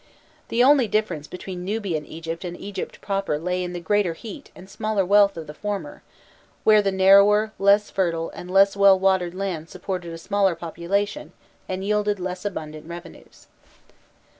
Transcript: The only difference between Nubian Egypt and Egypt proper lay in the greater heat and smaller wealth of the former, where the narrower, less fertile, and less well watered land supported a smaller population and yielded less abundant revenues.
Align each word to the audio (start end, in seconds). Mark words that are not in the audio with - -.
The 0.49 0.63
only 0.63 0.87
difference 0.87 1.27
between 1.27 1.63
Nubian 1.63 2.07
Egypt 2.07 2.43
and 2.43 2.59
Egypt 2.59 2.99
proper 3.01 3.37
lay 3.37 3.63
in 3.63 3.73
the 3.73 3.79
greater 3.79 4.13
heat 4.13 4.49
and 4.55 4.67
smaller 4.67 5.05
wealth 5.05 5.37
of 5.37 5.45
the 5.45 5.53
former, 5.53 6.01
where 6.63 6.81
the 6.81 6.91
narrower, 6.91 7.53
less 7.59 7.91
fertile, 7.91 8.31
and 8.31 8.49
less 8.49 8.75
well 8.75 8.97
watered 8.97 9.35
land 9.35 9.69
supported 9.69 10.11
a 10.11 10.17
smaller 10.17 10.55
population 10.55 11.33
and 11.69 11.83
yielded 11.83 12.19
less 12.19 12.45
abundant 12.45 12.87
revenues. 12.87 13.45